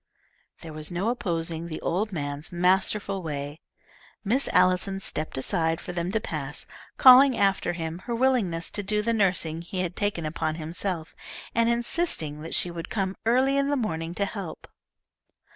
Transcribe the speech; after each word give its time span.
There 0.61 0.73
was 0.73 0.91
no 0.91 1.09
opposing 1.09 1.67
the 1.67 1.79
old 1.81 2.11
man's 2.11 2.51
masterful 2.51 3.21
way. 3.21 3.61
Miss 4.23 4.47
Allison 4.47 4.99
stepped 4.99 5.37
aside 5.37 5.79
for 5.79 5.93
them 5.93 6.11
to 6.11 6.19
pass, 6.19 6.65
calling 6.97 7.37
after 7.37 7.73
him 7.73 7.99
her 8.07 8.15
willingness 8.15 8.71
to 8.71 8.81
do 8.81 9.03
the 9.03 9.13
nursing 9.13 9.61
he 9.61 9.81
had 9.81 9.95
taken 9.95 10.25
upon 10.25 10.55
himself, 10.55 11.13
and 11.53 11.69
insisting 11.69 12.41
that 12.41 12.55
she 12.55 12.71
would 12.71 12.89
come 12.89 13.15
early 13.27 13.57
in 13.59 13.69
the 13.69 13.77
morning 13.77 14.15
to 14.15 14.25
help. 14.25 14.67